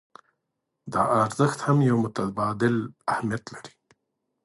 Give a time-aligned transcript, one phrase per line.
[0.93, 2.75] دا ارزښت هم يو متبادل
[3.13, 3.73] اهميت لري.